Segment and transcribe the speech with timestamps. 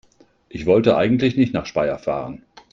[0.49, 2.41] Ich wollte eigentlich nicht nach Speyer fahren